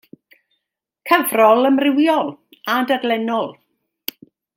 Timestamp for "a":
2.77-2.79